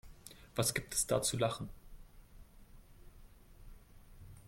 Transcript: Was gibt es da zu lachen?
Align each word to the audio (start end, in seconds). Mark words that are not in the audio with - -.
Was 0.55 0.73
gibt 0.73 0.95
es 0.95 1.05
da 1.05 1.21
zu 1.21 1.37
lachen? 1.37 1.69